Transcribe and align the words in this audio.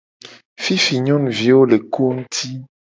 Fifi 0.63 0.91
nyonuviwo 1.05 1.61
le 1.69 1.77
ko 1.93 2.03
ngti. 2.17 2.47